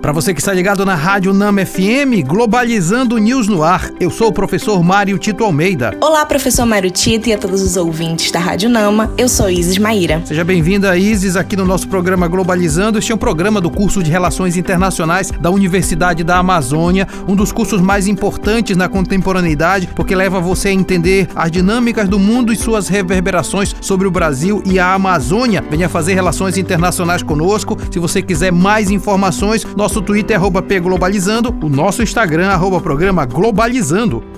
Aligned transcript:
Para 0.00 0.12
você 0.12 0.32
que 0.32 0.40
está 0.40 0.52
ligado 0.52 0.84
na 0.84 0.94
Rádio 0.94 1.32
Nama 1.32 1.66
FM, 1.66 2.24
Globalizando 2.24 3.18
News 3.18 3.48
no 3.48 3.64
Ar, 3.64 3.90
eu 3.98 4.08
sou 4.08 4.28
o 4.28 4.32
professor 4.32 4.82
Mário 4.82 5.18
Tito 5.18 5.42
Almeida. 5.42 5.96
Olá, 6.00 6.24
professor 6.24 6.64
Mário 6.64 6.90
Tito 6.90 7.28
e 7.28 7.32
a 7.32 7.38
todos 7.38 7.60
os 7.60 7.76
ouvintes 7.76 8.30
da 8.30 8.38
Rádio 8.38 8.68
Nama, 8.68 9.12
eu 9.18 9.28
sou 9.28 9.50
Isis 9.50 9.78
Maíra. 9.78 10.22
Seja 10.24 10.44
bem-vinda, 10.44 10.96
Isis, 10.96 11.34
aqui 11.34 11.56
no 11.56 11.64
nosso 11.64 11.88
programa 11.88 12.28
Globalizando. 12.28 12.98
Este 12.98 13.10
é 13.10 13.14
um 13.14 13.18
programa 13.18 13.60
do 13.60 13.68
curso 13.68 14.02
de 14.02 14.10
Relações 14.10 14.56
Internacionais 14.56 15.30
da 15.30 15.50
Universidade 15.50 16.22
da 16.22 16.38
Amazônia, 16.38 17.08
um 17.26 17.34
dos 17.34 17.50
cursos 17.50 17.80
mais 17.80 18.06
importantes 18.06 18.76
na 18.76 18.88
contemporaneidade, 18.88 19.88
porque 19.94 20.14
leva 20.14 20.40
você 20.40 20.68
a 20.68 20.72
entender 20.72 21.28
as 21.34 21.50
dinâmicas 21.50 22.08
do 22.08 22.18
mundo 22.18 22.52
e 22.52 22.56
suas 22.56 22.86
reverberações 22.86 23.74
sobre 23.80 24.06
o 24.06 24.10
Brasil 24.10 24.62
e 24.64 24.78
a 24.78 24.94
Amazônia. 24.94 25.64
Venha 25.68 25.88
fazer 25.88 26.14
relações 26.14 26.56
internacionais 26.56 27.22
conosco. 27.22 27.76
Se 27.90 27.98
você 27.98 28.22
quiser 28.22 28.52
mais 28.52 28.90
informações, 28.90 29.66
nosso 29.76 29.95
nosso 29.96 30.02
Twitter 30.02 30.36
arroba 30.36 30.60
pglobalizando, 30.60 31.54
o 31.62 31.68
nosso 31.68 32.02
Instagram 32.02 32.48
arroba 32.48 32.80
programa 32.80 33.24
Globalizando. 33.24 34.35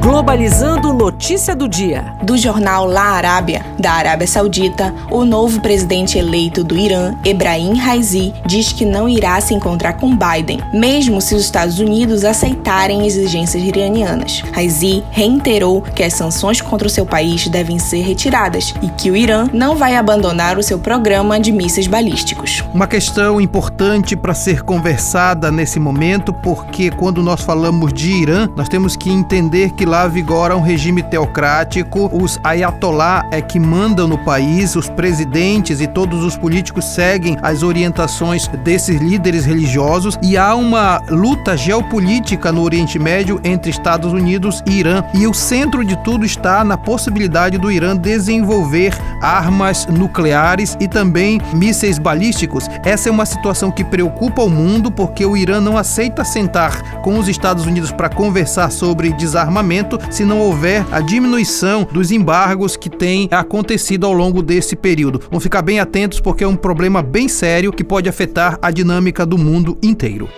Globalizando 0.00 0.92
notícia 0.92 1.56
do 1.56 1.68
dia. 1.68 2.14
Do 2.22 2.36
jornal 2.36 2.86
La 2.86 3.10
Arábia, 3.10 3.64
da 3.78 3.92
Arábia 3.92 4.26
Saudita, 4.26 4.94
o 5.10 5.24
novo 5.24 5.60
presidente 5.60 6.16
eleito 6.16 6.62
do 6.62 6.76
Irã, 6.76 7.14
Ebrahim 7.24 7.76
Raisi, 7.76 8.32
diz 8.46 8.72
que 8.72 8.84
não 8.84 9.08
irá 9.08 9.40
se 9.40 9.54
encontrar 9.54 9.94
com 9.94 10.16
Biden, 10.16 10.60
mesmo 10.72 11.20
se 11.20 11.34
os 11.34 11.42
Estados 11.42 11.78
Unidos 11.80 12.24
aceitarem 12.24 13.06
exigências 13.06 13.62
iranianas. 13.62 14.42
Raisi 14.52 15.02
reiterou 15.10 15.82
que 15.82 16.02
as 16.02 16.14
sanções 16.14 16.60
contra 16.60 16.86
o 16.86 16.90
seu 16.90 17.04
país 17.04 17.48
devem 17.48 17.78
ser 17.78 18.02
retiradas 18.02 18.74
e 18.80 18.88
que 18.88 19.10
o 19.10 19.16
Irã 19.16 19.48
não 19.52 19.76
vai 19.76 19.96
abandonar 19.96 20.58
o 20.58 20.62
seu 20.62 20.78
programa 20.78 21.40
de 21.40 21.50
mísseis 21.50 21.86
balísticos. 21.86 22.62
Uma 22.72 22.86
questão 22.86 23.40
importante 23.40 24.16
para 24.16 24.32
ser 24.32 24.62
conversada 24.62 25.50
nesse 25.50 25.80
momento, 25.80 26.32
porque 26.32 26.90
quando 26.90 27.22
nós 27.22 27.40
falamos 27.40 27.92
de 27.92 28.10
Irã, 28.10 28.48
nós 28.56 28.68
temos 28.68 28.96
que 28.96 29.10
entender 29.10 29.72
que 29.72 29.87
lá 29.88 30.06
vigora 30.06 30.54
um 30.54 30.60
regime 30.60 31.02
teocrático, 31.02 32.10
os 32.12 32.38
ayatollah 32.44 33.26
é 33.32 33.40
que 33.40 33.58
mandam 33.58 34.06
no 34.06 34.18
país, 34.18 34.76
os 34.76 34.88
presidentes 34.88 35.80
e 35.80 35.86
todos 35.86 36.22
os 36.22 36.36
políticos 36.36 36.84
seguem 36.84 37.38
as 37.42 37.62
orientações 37.62 38.46
desses 38.62 39.00
líderes 39.00 39.46
religiosos 39.46 40.18
e 40.22 40.36
há 40.36 40.54
uma 40.54 41.02
luta 41.08 41.56
geopolítica 41.56 42.52
no 42.52 42.62
Oriente 42.62 42.98
Médio 42.98 43.40
entre 43.42 43.70
Estados 43.70 44.12
Unidos 44.12 44.62
e 44.66 44.78
Irã. 44.78 45.02
E 45.14 45.26
o 45.26 45.32
centro 45.32 45.82
de 45.84 45.96
tudo 46.04 46.24
está 46.26 46.62
na 46.62 46.76
possibilidade 46.76 47.56
do 47.56 47.72
Irã 47.72 47.96
desenvolver 47.96 48.94
armas 49.20 49.86
nucleares 49.86 50.76
e 50.80 50.88
também 50.88 51.40
mísseis 51.54 51.98
balísticos. 51.98 52.68
Essa 52.84 53.08
é 53.08 53.12
uma 53.12 53.26
situação 53.26 53.70
que 53.70 53.84
preocupa 53.84 54.42
o 54.42 54.50
mundo 54.50 54.90
porque 54.90 55.24
o 55.24 55.36
Irã 55.36 55.60
não 55.60 55.76
aceita 55.76 56.24
sentar 56.24 57.00
com 57.02 57.18
os 57.18 57.28
Estados 57.28 57.66
Unidos 57.66 57.92
para 57.92 58.08
conversar 58.08 58.70
sobre 58.70 59.12
desarmamento 59.12 59.98
se 60.10 60.24
não 60.24 60.40
houver 60.40 60.84
a 60.90 61.00
diminuição 61.00 61.86
dos 61.90 62.10
embargos 62.10 62.76
que 62.76 62.90
têm 62.90 63.28
acontecido 63.30 64.06
ao 64.06 64.12
longo 64.12 64.42
desse 64.42 64.76
período. 64.76 65.20
Vamos 65.30 65.42
ficar 65.42 65.62
bem 65.62 65.80
atentos 65.80 66.20
porque 66.20 66.44
é 66.44 66.48
um 66.48 66.56
problema 66.56 67.02
bem 67.02 67.28
sério 67.28 67.72
que 67.72 67.84
pode 67.84 68.08
afetar 68.08 68.58
a 68.60 68.70
dinâmica 68.70 69.24
do 69.24 69.38
mundo 69.38 69.78
inteiro. 69.82 70.28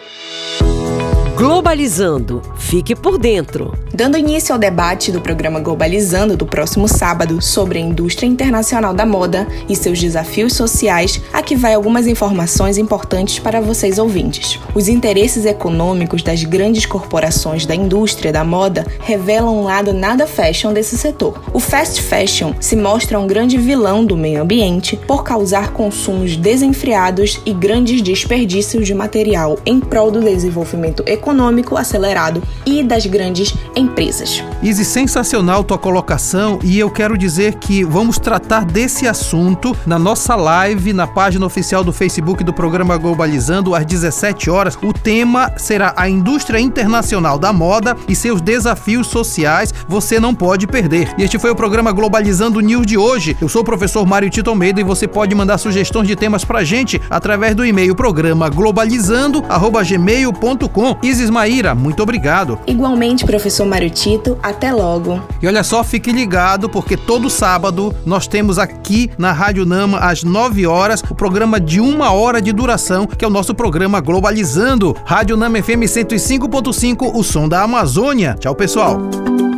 Globalizando. 1.40 2.42
Fique 2.58 2.94
por 2.94 3.16
dentro. 3.16 3.72
Dando 3.94 4.18
início 4.18 4.52
ao 4.52 4.58
debate 4.58 5.10
do 5.10 5.22
programa 5.22 5.58
Globalizando 5.58 6.36
do 6.36 6.44
próximo 6.44 6.86
sábado 6.86 7.40
sobre 7.40 7.78
a 7.78 7.80
indústria 7.80 8.26
internacional 8.26 8.92
da 8.92 9.06
moda 9.06 9.48
e 9.66 9.74
seus 9.74 9.98
desafios 9.98 10.52
sociais, 10.52 11.18
aqui 11.32 11.56
vai 11.56 11.72
algumas 11.72 12.06
informações 12.06 12.76
importantes 12.76 13.38
para 13.38 13.58
vocês 13.58 13.98
ouvintes. 13.98 14.58
Os 14.74 14.86
interesses 14.86 15.46
econômicos 15.46 16.22
das 16.22 16.44
grandes 16.44 16.84
corporações 16.84 17.64
da 17.64 17.74
indústria 17.74 18.30
da 18.30 18.44
moda 18.44 18.86
revelam 19.00 19.60
um 19.60 19.64
lado 19.64 19.94
nada 19.94 20.26
fashion 20.26 20.74
desse 20.74 20.98
setor. 20.98 21.42
O 21.54 21.58
fast 21.58 22.02
fashion 22.02 22.52
se 22.60 22.76
mostra 22.76 23.18
um 23.18 23.26
grande 23.26 23.56
vilão 23.56 24.04
do 24.04 24.14
meio 24.14 24.42
ambiente 24.42 24.94
por 25.06 25.24
causar 25.24 25.72
consumos 25.72 26.36
desenfreados 26.36 27.40
e 27.46 27.54
grandes 27.54 28.02
desperdícios 28.02 28.86
de 28.86 28.94
material 28.94 29.58
em 29.64 29.80
prol 29.80 30.10
do 30.10 30.20
desenvolvimento 30.20 31.02
econômico 31.06 31.29
econômico 31.30 31.76
acelerado 31.76 32.42
e 32.66 32.82
das 32.82 33.06
grandes 33.06 33.54
empresas. 33.76 34.42
Izzy, 34.62 34.84
sensacional 34.84 35.62
tua 35.62 35.78
colocação 35.78 36.58
e 36.62 36.78
eu 36.78 36.90
quero 36.90 37.16
dizer 37.16 37.54
que 37.54 37.82
vamos 37.84 38.18
tratar 38.18 38.64
desse 38.64 39.06
assunto 39.06 39.76
na 39.86 39.96
nossa 39.98 40.34
live 40.34 40.92
na 40.92 41.06
página 41.06 41.46
oficial 41.46 41.84
do 41.84 41.92
Facebook 41.92 42.42
do 42.42 42.52
programa 42.52 42.96
Globalizando 42.96 43.76
às 43.76 43.86
17 43.86 44.50
horas. 44.50 44.76
O 44.82 44.92
tema 44.92 45.52
será 45.56 45.94
a 45.96 46.08
indústria 46.08 46.58
internacional 46.58 47.38
da 47.38 47.52
moda 47.52 47.96
e 48.08 48.16
seus 48.16 48.40
desafios 48.40 49.06
sociais. 49.06 49.72
Você 49.88 50.18
não 50.18 50.34
pode 50.34 50.66
perder. 50.66 51.14
E 51.16 51.22
este 51.22 51.38
foi 51.38 51.50
o 51.50 51.56
programa 51.56 51.92
Globalizando 51.92 52.58
News 52.60 52.86
de 52.86 52.98
hoje. 52.98 53.36
Eu 53.40 53.48
sou 53.48 53.62
o 53.62 53.64
professor 53.64 54.04
Mário 54.04 54.28
Tito 54.28 54.50
Almeida 54.50 54.80
e 54.80 54.84
você 54.84 55.06
pode 55.06 55.32
mandar 55.34 55.58
sugestões 55.58 56.08
de 56.08 56.16
temas 56.16 56.44
pra 56.44 56.64
gente 56.64 57.00
através 57.08 57.54
do 57.54 57.64
e-mail 57.64 57.94
programa 57.94 58.48
globalizando@gmail.com. 58.48 60.96
Isis 61.10 61.28
Maíra, 61.28 61.74
muito 61.74 62.02
obrigado. 62.02 62.58
Igualmente, 62.66 63.24
professor 63.24 63.66
Mário 63.66 63.90
Tito, 63.90 64.38
até 64.42 64.72
logo. 64.72 65.20
E 65.42 65.46
olha 65.46 65.64
só, 65.64 65.82
fique 65.82 66.12
ligado, 66.12 66.68
porque 66.68 66.96
todo 66.96 67.28
sábado 67.28 67.94
nós 68.06 68.28
temos 68.28 68.58
aqui 68.58 69.10
na 69.18 69.32
Rádio 69.32 69.66
Nama, 69.66 69.98
às 69.98 70.22
9 70.22 70.66
horas, 70.66 71.02
o 71.10 71.14
programa 71.14 71.58
de 71.58 71.80
uma 71.80 72.12
hora 72.12 72.40
de 72.40 72.52
duração, 72.52 73.06
que 73.06 73.24
é 73.24 73.28
o 73.28 73.30
nosso 73.30 73.54
programa 73.54 74.00
Globalizando. 74.00 74.96
Rádio 75.04 75.36
Nama 75.36 75.60
FM 75.60 75.82
105.5, 75.84 77.10
o 77.14 77.22
som 77.24 77.48
da 77.48 77.62
Amazônia. 77.62 78.36
Tchau, 78.38 78.54
pessoal. 78.54 78.98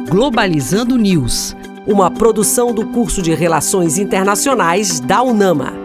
Globalizando 0.09 0.97
News, 0.97 1.55
uma 1.87 2.11
produção 2.11 2.73
do 2.73 2.87
curso 2.87 3.21
de 3.21 3.35
Relações 3.35 3.99
Internacionais 3.99 5.01
da 5.01 5.23
UNAMA. 5.23 5.82